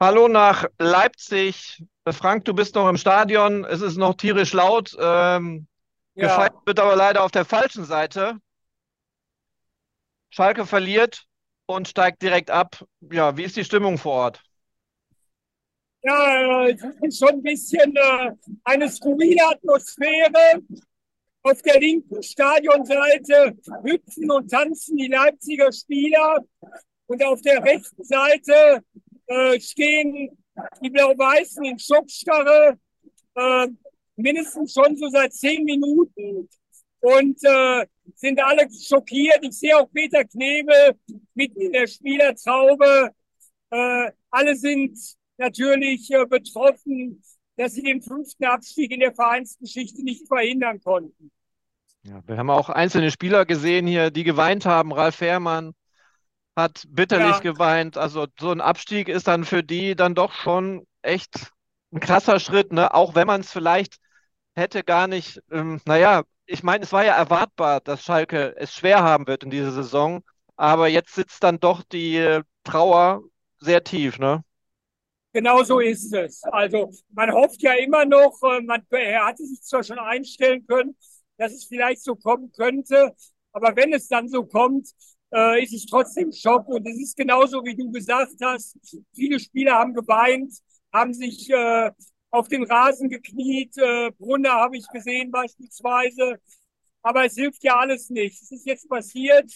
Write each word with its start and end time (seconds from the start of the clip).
Hallo 0.00 0.28
nach 0.28 0.64
Leipzig. 0.78 1.84
Frank, 2.10 2.44
du 2.46 2.54
bist 2.54 2.74
noch 2.74 2.88
im 2.88 2.96
Stadion. 2.96 3.64
Es 3.64 3.82
ist 3.82 3.96
noch 3.98 4.14
tierisch 4.14 4.52
laut. 4.52 4.96
Ähm, 4.98 5.66
gefeiert 6.18 6.52
Ja, 6.52 6.62
wird 6.64 6.80
aber 6.80 6.96
leider 6.96 7.22
auf 7.22 7.30
der 7.30 7.44
falschen 7.44 7.84
Seite. 7.84 8.38
Schalke 10.30 10.66
verliert 10.66 11.26
und 11.66 11.86
steigt 11.88 12.22
direkt 12.22 12.50
ab. 12.50 12.84
Ja, 13.00 13.36
wie 13.36 13.44
ist 13.44 13.56
die 13.56 13.64
Stimmung 13.64 13.96
vor 13.98 14.14
Ort? 14.14 14.42
ja, 16.02 16.66
äh, 16.66 16.72
es 16.72 16.82
ist 17.02 17.18
schon 17.18 17.28
ein 17.36 17.42
bisschen 17.42 17.94
äh, 17.96 18.30
eine 18.64 18.88
skurrile 18.88 19.42
Atmosphäre. 19.50 20.62
Auf 21.42 21.62
der 21.62 21.80
linken 21.80 22.22
Stadionseite 22.22 23.56
hüpfen 23.84 24.30
und 24.30 24.50
tanzen 24.50 24.96
die 24.96 25.08
Leipziger 25.08 25.72
Spieler 25.72 26.44
und 27.06 27.24
auf 27.24 27.40
der 27.42 27.62
rechten 27.64 28.04
Seite 28.04 28.84
äh, 29.30 29.60
stehen 29.60 30.36
die 30.82 30.90
Blau-Weißen 30.90 31.64
in 31.64 31.78
Schockstarre, 31.78 32.78
äh, 33.36 33.68
mindestens 34.16 34.72
schon 34.72 34.96
so 34.96 35.08
seit 35.08 35.32
zehn 35.32 35.64
Minuten 35.64 36.48
und 37.00 37.38
äh, 37.44 37.86
sind 38.16 38.40
alle 38.40 38.68
schockiert. 38.70 39.38
Ich 39.42 39.58
sehe 39.58 39.78
auch 39.78 39.90
Peter 39.92 40.24
Knebel 40.24 40.98
mitten 41.34 41.60
in 41.60 41.72
der 41.72 41.86
Spielertraube. 41.86 43.10
Äh, 43.70 44.10
alle 44.30 44.56
sind 44.56 44.98
natürlich 45.38 46.10
äh, 46.10 46.26
betroffen, 46.26 47.22
dass 47.56 47.74
sie 47.74 47.82
den 47.82 48.02
fünften 48.02 48.44
Abstieg 48.44 48.90
in 48.90 49.00
der 49.00 49.14
Vereinsgeschichte 49.14 50.02
nicht 50.02 50.26
verhindern 50.26 50.80
konnten. 50.82 51.30
Ja, 52.02 52.20
wir 52.26 52.36
haben 52.36 52.50
auch 52.50 52.68
einzelne 52.68 53.10
Spieler 53.10 53.46
gesehen 53.46 53.86
hier, 53.86 54.10
die 54.10 54.24
geweint 54.24 54.66
haben. 54.66 54.92
Ralf 54.92 55.16
Fährmann 55.16 55.74
hat 56.60 56.84
bitterlich 56.88 57.40
Ja, 57.40 57.42
geweint. 57.42 57.96
Also 57.96 58.26
so 58.38 58.50
ein 58.52 58.60
Abstieg 58.60 59.08
ist 59.08 59.28
dann 59.28 59.44
für 59.44 59.62
die 59.62 59.94
dann 59.96 60.14
doch 60.14 60.32
schon 60.32 60.86
echt 61.02 61.52
ein 61.92 62.00
krasser 62.00 62.40
Schritt, 62.40 62.72
ne? 62.72 62.94
Auch 62.94 63.14
wenn 63.14 63.26
man 63.26 63.40
es 63.42 63.52
vielleicht 63.52 63.98
hätte 64.56 64.84
gar 64.84 65.06
nicht, 65.08 65.42
ähm, 65.52 65.80
naja, 65.86 66.24
ich 66.46 66.62
meine, 66.62 66.84
es 66.84 66.92
war 66.92 67.04
ja 67.04 67.14
erwartbar, 67.16 67.80
dass 67.80 68.04
Schalke 68.04 68.54
es 68.58 68.74
schwer 68.74 69.02
haben 69.02 69.26
wird 69.26 69.44
in 69.44 69.50
dieser 69.50 69.72
Saison, 69.72 70.22
aber 70.56 70.88
jetzt 70.88 71.14
sitzt 71.14 71.42
dann 71.44 71.60
doch 71.60 71.82
die 71.84 72.16
äh, 72.18 72.42
Trauer 72.64 73.22
sehr 73.60 73.84
tief, 73.84 74.18
ne? 74.18 74.44
genau 75.32 75.62
so 75.62 75.80
ist 75.80 76.12
es. 76.14 76.42
Also 76.44 76.90
man 77.10 77.32
hofft 77.32 77.62
ja 77.62 77.74
immer 77.74 78.04
noch, 78.04 78.38
äh, 78.42 78.60
man 78.62 78.84
er 78.90 79.26
hatte 79.26 79.44
sich 79.44 79.62
zwar 79.62 79.82
schon 79.84 79.98
einstellen 79.98 80.66
können, 80.66 80.96
dass 81.36 81.52
es 81.52 81.64
vielleicht 81.64 82.02
so 82.02 82.14
kommen 82.16 82.52
könnte, 82.52 83.14
aber 83.52 83.74
wenn 83.76 83.92
es 83.92 84.08
dann 84.08 84.28
so 84.28 84.44
kommt, 84.44 84.88
äh, 85.32 85.62
ist 85.62 85.72
es 85.74 85.86
trotzdem 85.86 86.32
Schock. 86.32 86.68
Und 86.68 86.86
es 86.86 86.98
ist 86.98 87.16
genauso, 87.16 87.64
wie 87.64 87.76
du 87.76 87.90
gesagt 87.90 88.34
hast. 88.42 88.76
Viele 89.14 89.38
Spieler 89.38 89.74
haben 89.74 89.94
geweint, 89.94 90.52
haben 90.92 91.14
sich 91.14 91.50
äh, 91.50 91.90
auf 92.30 92.48
den 92.48 92.64
Rasen 92.64 93.08
gekniet. 93.08 93.76
Äh, 93.78 94.10
Brunner 94.18 94.52
habe 94.52 94.76
ich 94.76 94.86
gesehen 94.88 95.30
beispielsweise. 95.30 96.40
Aber 97.02 97.24
es 97.24 97.34
hilft 97.34 97.64
ja 97.64 97.76
alles 97.76 98.10
nicht. 98.10 98.40
Es 98.42 98.50
ist 98.50 98.66
jetzt 98.66 98.88
passiert. 98.88 99.50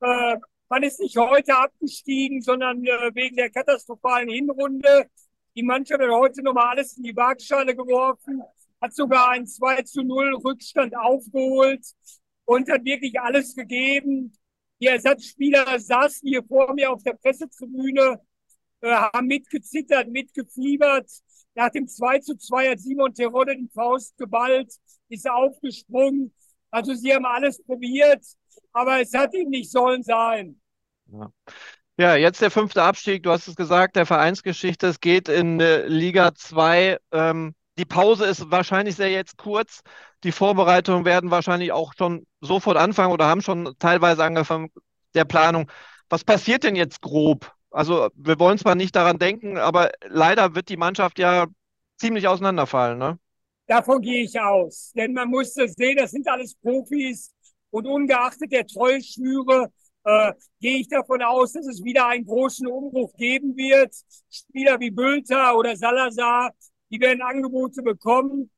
Äh, 0.00 0.36
man 0.68 0.82
ist 0.82 1.00
nicht 1.00 1.16
heute 1.16 1.56
abgestiegen, 1.56 2.40
sondern 2.40 2.84
äh, 2.84 3.14
wegen 3.14 3.36
der 3.36 3.50
katastrophalen 3.50 4.28
Hinrunde. 4.28 5.06
Die 5.54 5.62
Mannschaft 5.62 6.00
hat 6.00 6.10
heute 6.10 6.42
nochmal 6.42 6.70
alles 6.70 6.96
in 6.96 7.04
die 7.04 7.14
Waagschale 7.14 7.76
geworfen, 7.76 8.42
hat 8.80 8.92
sogar 8.92 9.30
einen 9.30 9.46
2 9.46 9.82
zu 9.82 10.02
0 10.02 10.34
Rückstand 10.44 10.96
aufgeholt 10.96 11.86
und 12.44 12.68
hat 12.68 12.84
wirklich 12.84 13.20
alles 13.20 13.54
gegeben. 13.54 14.32
Die 14.80 14.86
Ersatzspieler 14.86 15.78
saßen 15.78 16.28
hier 16.28 16.42
vor 16.42 16.74
mir 16.74 16.92
auf 16.92 17.02
der 17.02 17.14
Pressetribüne, 17.14 18.20
äh, 18.80 18.90
haben 18.92 19.26
mitgezittert, 19.26 20.08
mitgefiebert. 20.08 21.10
Nach 21.54 21.70
dem 21.70 21.86
2 21.86 22.18
zu 22.18 22.36
2 22.36 22.70
hat 22.70 22.80
Simon 22.80 23.14
Terodde 23.14 23.56
die 23.56 23.70
Faust 23.72 24.16
geballt, 24.16 24.72
ist 25.08 25.28
aufgesprungen. 25.28 26.34
Also 26.70 26.94
sie 26.94 27.14
haben 27.14 27.24
alles 27.24 27.62
probiert, 27.62 28.24
aber 28.72 29.00
es 29.00 29.14
hat 29.14 29.32
ihm 29.34 29.50
nicht 29.50 29.70
sollen 29.70 30.02
sein. 30.02 30.60
Ja. 31.06 31.30
Ja, 31.96 32.16
jetzt 32.16 32.42
der 32.42 32.50
fünfte 32.50 32.82
Abstieg, 32.82 33.22
du 33.22 33.30
hast 33.30 33.46
es 33.46 33.54
gesagt, 33.54 33.94
der 33.94 34.04
Vereinsgeschichte, 34.04 34.88
es 34.88 34.98
geht 34.98 35.28
in 35.28 35.60
äh, 35.60 35.86
Liga 35.86 36.34
2. 36.34 36.98
Ähm, 37.12 37.54
die 37.78 37.84
Pause 37.84 38.26
ist 38.26 38.50
wahrscheinlich 38.50 38.96
sehr 38.96 39.10
jetzt 39.10 39.36
kurz. 39.36 39.80
Die 40.22 40.32
Vorbereitungen 40.32 41.04
werden 41.04 41.30
wahrscheinlich 41.30 41.72
auch 41.72 41.92
schon 41.96 42.26
sofort 42.40 42.76
anfangen 42.76 43.12
oder 43.12 43.26
haben 43.26 43.42
schon 43.42 43.74
teilweise 43.78 44.24
angefangen, 44.24 44.70
der 45.14 45.24
Planung. 45.24 45.70
Was 46.08 46.24
passiert 46.24 46.64
denn 46.64 46.76
jetzt 46.76 47.00
grob? 47.00 47.52
Also, 47.70 48.08
wir 48.14 48.38
wollen 48.38 48.58
zwar 48.58 48.76
nicht 48.76 48.94
daran 48.94 49.18
denken, 49.18 49.58
aber 49.58 49.90
leider 50.06 50.54
wird 50.54 50.68
die 50.68 50.76
Mannschaft 50.76 51.18
ja 51.18 51.46
ziemlich 51.98 52.28
auseinanderfallen, 52.28 52.98
ne? 52.98 53.18
Davon 53.66 54.00
gehe 54.00 54.24
ich 54.24 54.38
aus. 54.38 54.92
Denn 54.94 55.12
man 55.12 55.28
muss 55.28 55.54
das 55.54 55.72
sehen, 55.72 55.96
das 55.96 56.10
sind 56.10 56.28
alles 56.28 56.54
Profis. 56.56 57.32
Und 57.70 57.86
ungeachtet 57.86 58.52
der 58.52 58.66
Treuschwüre 58.66 59.72
äh, 60.04 60.32
gehe 60.60 60.78
ich 60.78 60.88
davon 60.88 61.22
aus, 61.22 61.52
dass 61.52 61.66
es 61.66 61.82
wieder 61.82 62.06
einen 62.06 62.24
großen 62.24 62.66
Umbruch 62.66 63.12
geben 63.16 63.56
wird. 63.56 63.92
Spieler 64.30 64.78
wie 64.78 64.90
Bülter 64.90 65.56
oder 65.56 65.74
Salazar, 65.76 66.52
die 66.94 67.00
werden 67.00 67.22
Angebote 67.22 67.82
bekommen. 67.82 68.50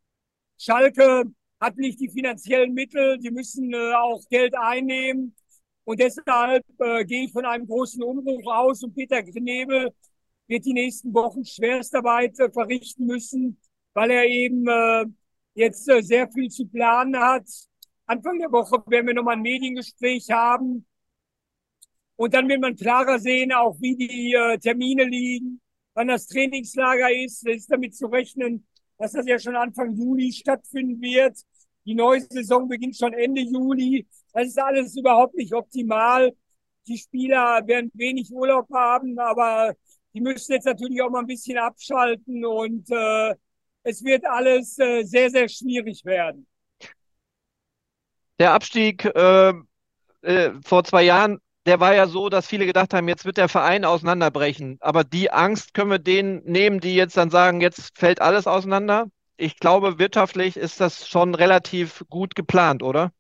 Schalke 0.59 1.25
hat 1.59 1.77
nicht 1.79 1.99
die 2.01 2.11
finanziellen 2.11 2.75
Mittel, 2.75 3.19
die 3.19 3.31
müssen 3.31 3.73
äh, 3.73 3.95
auch 3.95 4.23
Geld 4.29 4.55
einnehmen. 4.55 5.35
Und 5.85 6.01
deshalb 6.01 6.65
äh, 6.79 7.05
gehe 7.07 7.25
ich 7.25 7.33
von 7.33 7.47
einem 7.47 7.67
großen 7.67 8.03
Umbruch 8.03 8.53
aus 8.53 8.83
und 8.83 8.95
Peter 8.95 9.23
Knebel 9.23 9.91
wird 10.49 10.65
die 10.67 10.75
nächsten 10.75 11.15
Wochen 11.15 11.45
Schwerstarbeit 11.45 12.39
äh, 12.41 12.51
verrichten 12.51 13.07
müssen, 13.07 13.59
weil 13.95 14.11
er 14.11 14.25
eben 14.27 14.67
äh, 14.69 15.07
jetzt 15.55 15.89
äh, 15.89 16.03
sehr 16.03 16.29
viel 16.31 16.51
zu 16.51 16.67
planen 16.67 17.19
hat. 17.19 17.49
Anfang 18.05 18.39
der 18.39 18.53
Woche 18.53 18.83
werden 18.87 19.07
wir 19.07 19.15
nochmal 19.15 19.37
ein 19.37 19.43
Mediengespräch 19.43 20.31
haben 20.31 20.85
und 22.17 22.35
dann 22.35 22.49
wird 22.49 22.61
man 22.61 22.77
klarer 22.77 23.19
sehen, 23.19 23.53
auch 23.53 23.77
wie 23.81 23.97
die 23.97 24.35
äh, 24.35 24.59
Termine 24.59 25.05
liegen, 25.05 25.61
wann 25.97 26.09
das 26.09 26.27
Trainingslager 26.29 27.11
ist. 27.11 27.47
Es 27.47 27.57
ist 27.57 27.73
damit 27.73 27.97
zu 27.97 28.07
rechnen, 28.07 28.67
dass 28.99 29.13
das 29.13 29.27
ja 29.27 29.39
schon 29.39 29.57
Anfang 29.57 29.97
Juli 29.97 30.31
stattfinden 30.31 31.01
wird. 31.01 31.39
Die 31.85 31.95
neue 31.95 32.21
Saison 32.21 32.69
beginnt 32.69 32.97
schon 32.97 33.15
Ende 33.15 33.41
Juli. 33.41 34.07
Das 34.33 34.49
ist 34.49 34.59
alles 34.59 34.97
überhaupt 34.97 35.35
nicht 35.35 35.55
optimal. 35.55 36.33
Die 36.87 36.99
Spieler 36.99 37.67
werden 37.67 37.91
wenig 37.95 38.31
Urlaub 38.31 38.69
haben, 38.73 39.19
aber 39.19 39.75
die 40.13 40.21
müssen 40.21 40.53
jetzt 40.53 40.67
natürlich 40.67 41.01
auch 41.03 41.11
mal 41.11 41.21
ein 41.21 41.27
bisschen 41.27 41.59
abschalten 41.59 42.45
und 42.45 42.89
äh, 42.91 43.35
es 43.83 44.05
wird 44.05 44.25
alles 44.27 44.79
äh, 44.79 45.03
sehr, 45.03 45.31
sehr 45.31 45.49
schwierig 45.49 46.05
werden. 46.05 46.47
Der 48.39 48.53
Abstieg 48.53 49.05
äh, 49.05 49.53
äh, 50.23 50.51
vor 50.63 50.85
zwei 50.85 51.05
Jahren, 51.05 51.39
der 51.67 51.81
war 51.81 51.95
ja 51.95 52.07
so, 52.07 52.29
dass 52.29 52.47
viele 52.47 52.65
gedacht 52.65 52.95
haben, 52.95 53.09
jetzt 53.09 53.25
wird 53.25 53.37
der 53.37 53.49
Verein 53.49 53.85
auseinanderbrechen. 53.85 54.79
Aber 54.81 55.05
die 55.05 55.31
Angst 55.31 55.75
können 55.75 55.91
wir 55.91 55.99
denen 55.99 56.43
nehmen, 56.45 56.81
die 56.81 56.95
jetzt 56.95 57.17
dann 57.17 57.31
sagen, 57.31 57.61
jetzt 57.61 57.99
fällt 57.99 58.21
alles 58.21 58.47
auseinander. 58.47 59.07
Ich 59.37 59.59
glaube, 59.59 59.99
wirtschaftlich 59.99 60.57
ist 60.57 60.81
das 60.81 61.09
schon 61.09 61.35
relativ 61.35 62.05
gut 62.09 62.35
geplant, 62.35 62.83
oder? 62.83 63.13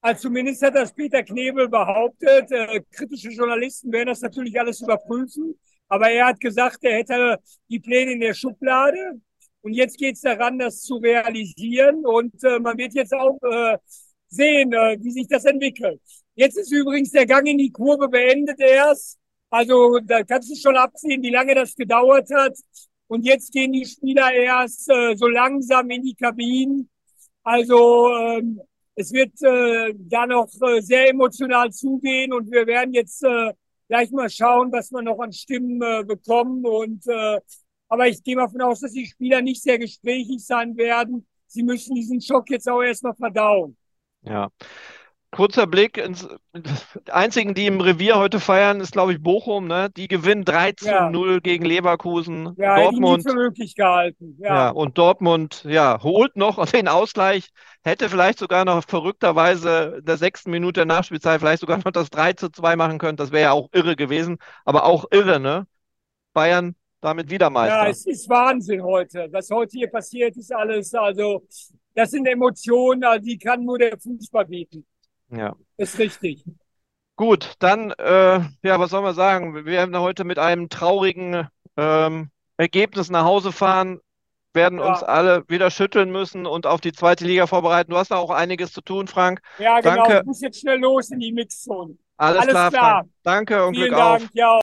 Also 0.00 0.22
zumindest 0.22 0.62
hat 0.62 0.74
das 0.74 0.92
Peter 0.92 1.22
Knebel 1.22 1.68
behauptet. 1.68 2.50
Äh, 2.50 2.82
kritische 2.90 3.30
Journalisten 3.30 3.92
werden 3.92 4.08
das 4.08 4.20
natürlich 4.20 4.58
alles 4.58 4.80
überprüfen. 4.80 5.58
Aber 5.88 6.10
er 6.10 6.26
hat 6.26 6.40
gesagt, 6.40 6.78
er 6.82 6.98
hätte 6.98 7.38
die 7.68 7.80
Pläne 7.80 8.12
in 8.12 8.20
der 8.20 8.34
Schublade. 8.34 9.20
Und 9.62 9.72
jetzt 9.72 9.98
geht 9.98 10.16
es 10.16 10.20
daran, 10.20 10.58
das 10.58 10.82
zu 10.82 10.96
realisieren. 10.96 12.04
Und 12.04 12.42
äh, 12.44 12.58
man 12.58 12.76
wird 12.76 12.94
jetzt 12.94 13.14
auch 13.14 13.38
äh, 13.42 13.78
sehen, 14.28 14.72
äh, 14.72 14.98
wie 15.00 15.10
sich 15.10 15.28
das 15.28 15.44
entwickelt. 15.44 16.00
Jetzt 16.38 16.56
ist 16.56 16.70
übrigens 16.70 17.10
der 17.10 17.26
Gang 17.26 17.48
in 17.48 17.58
die 17.58 17.72
Kurve 17.72 18.08
beendet 18.08 18.60
erst. 18.60 19.18
Also 19.50 19.98
da 19.98 20.22
kannst 20.22 20.48
du 20.48 20.54
schon 20.54 20.76
absehen, 20.76 21.20
wie 21.20 21.32
lange 21.32 21.52
das 21.52 21.74
gedauert 21.74 22.28
hat. 22.32 22.56
Und 23.08 23.24
jetzt 23.24 23.52
gehen 23.52 23.72
die 23.72 23.84
Spieler 23.84 24.32
erst 24.32 24.88
äh, 24.88 25.16
so 25.16 25.26
langsam 25.26 25.90
in 25.90 26.04
die 26.04 26.14
Kabinen. 26.14 26.88
Also 27.42 28.08
ähm, 28.14 28.60
es 28.94 29.12
wird 29.12 29.32
äh, 29.42 29.92
da 29.98 30.26
noch 30.26 30.48
äh, 30.62 30.80
sehr 30.80 31.10
emotional 31.10 31.72
zugehen 31.72 32.32
und 32.32 32.52
wir 32.52 32.68
werden 32.68 32.94
jetzt 32.94 33.24
äh, 33.24 33.52
gleich 33.88 34.12
mal 34.12 34.30
schauen, 34.30 34.70
was 34.70 34.92
wir 34.92 35.02
noch 35.02 35.18
an 35.18 35.32
Stimmen 35.32 35.82
äh, 35.82 36.04
bekommen. 36.04 36.64
Und 36.64 37.04
äh, 37.08 37.40
aber 37.88 38.06
ich 38.06 38.22
gehe 38.22 38.36
mal 38.36 38.46
davon 38.46 38.62
aus, 38.62 38.78
dass 38.78 38.92
die 38.92 39.06
Spieler 39.06 39.42
nicht 39.42 39.60
sehr 39.60 39.80
gesprächig 39.80 40.46
sein 40.46 40.76
werden. 40.76 41.26
Sie 41.48 41.64
müssen 41.64 41.96
diesen 41.96 42.20
Schock 42.20 42.48
jetzt 42.50 42.68
auch 42.68 42.82
erstmal 42.82 43.16
verdauen. 43.16 43.76
Ja. 44.22 44.50
Kurzer 45.30 45.66
Blick 45.66 45.98
ins 45.98 46.26
die 46.54 47.12
einzigen, 47.12 47.54
die 47.54 47.66
im 47.66 47.80
Revier 47.80 48.16
heute 48.18 48.40
feiern, 48.40 48.80
ist, 48.80 48.92
glaube 48.92 49.12
ich, 49.12 49.22
Bochum, 49.22 49.66
ne? 49.66 49.90
Die 49.96 50.08
gewinnen 50.08 50.44
3 50.44 50.72
zu 50.72 50.88
Ja, 50.88 51.02
0 51.02 51.40
gegen 51.40 51.64
Leverkusen. 51.64 52.56
ja, 52.56 52.76
hätte 52.78 52.94
ich 52.94 53.00
nie 53.00 53.18
für 53.20 53.32
Dortmund, 53.32 53.34
möglich 53.34 53.74
gehalten. 53.74 54.36
ja, 54.40 54.64
Ja, 54.64 54.70
und 54.70 54.96
Dortmund, 54.96 55.62
ja, 55.64 56.02
holt 56.02 56.34
noch 56.36 56.64
den 56.72 56.88
Ausgleich, 56.88 57.50
hätte 57.84 58.08
vielleicht 58.08 58.38
sogar 58.38 58.64
noch 58.64 58.82
verrückterweise 58.88 59.96
in 59.98 60.04
der 60.06 60.16
sechsten 60.16 60.50
Minute 60.50 60.80
der 60.80 60.86
Nachspielzeit 60.86 61.40
vielleicht 61.40 61.60
sogar 61.60 61.78
noch 61.78 61.92
das 61.92 62.08
3 62.10 62.32
zu 62.32 62.48
2 62.50 62.74
machen 62.76 62.98
können. 62.98 63.16
Das 63.18 63.30
wäre 63.30 63.42
ja 63.42 63.52
auch 63.52 63.68
irre 63.72 63.94
gewesen, 63.96 64.38
aber 64.64 64.84
auch 64.84 65.04
irre, 65.10 65.38
ne? 65.38 65.66
Bayern 66.34 66.76
damit 67.02 67.30
wieder 67.30 67.50
Ja, 67.60 67.86
Meister. 67.86 67.88
es 67.88 68.06
ist 68.06 68.28
Wahnsinn 68.28 68.82
heute. 68.82 69.28
Was 69.32 69.50
heute 69.50 69.72
hier 69.78 69.90
passiert, 69.90 70.36
ist 70.36 70.54
alles, 70.54 70.94
also, 70.94 71.42
das 71.94 72.10
sind 72.12 72.26
Emotionen, 72.26 73.02
also 73.04 73.24
die 73.24 73.36
kann 73.38 73.64
nur 73.64 73.78
der 73.78 73.98
Fußball 73.98 74.46
bieten. 74.46 74.86
Ja. 75.30 75.54
Ist 75.76 75.98
richtig. 75.98 76.44
Gut, 77.16 77.54
dann, 77.58 77.90
äh, 77.92 78.40
ja, 78.62 78.78
was 78.78 78.90
soll 78.90 79.02
man 79.02 79.14
sagen? 79.14 79.54
Wir 79.54 79.64
werden 79.64 79.98
heute 79.98 80.24
mit 80.24 80.38
einem 80.38 80.68
traurigen 80.68 81.48
ähm, 81.76 82.30
Ergebnis 82.56 83.10
nach 83.10 83.24
Hause 83.24 83.50
fahren, 83.52 84.00
werden 84.54 84.78
uns 84.78 85.00
Ja. 85.00 85.08
alle 85.08 85.44
wieder 85.48 85.70
schütteln 85.70 86.10
müssen 86.10 86.46
und 86.46 86.66
auf 86.66 86.80
die 86.80 86.92
zweite 86.92 87.24
Liga 87.24 87.46
vorbereiten. 87.46 87.90
Du 87.90 87.96
hast 87.96 88.10
da 88.10 88.16
auch 88.16 88.30
einiges 88.30 88.72
zu 88.72 88.80
tun, 88.80 89.08
Frank. 89.08 89.40
Ja, 89.58 89.80
genau. 89.80 89.96
Danke. 89.96 90.18
Ich 90.20 90.26
muss 90.26 90.40
jetzt 90.40 90.60
schnell 90.60 90.78
los 90.78 91.10
in 91.10 91.18
die 91.20 91.32
Mixzone. 91.32 91.96
Alles 92.16 92.42
Alles 92.42 92.52
klar, 92.52 92.70
klar. 92.70 92.94
Frank. 93.00 93.10
Danke 93.22 93.66
und 93.66 93.74
Vielen 93.74 93.88
Glück 93.88 94.00
auf. 94.00 94.18
Dank. 94.20 94.30
Ja. 94.34 94.60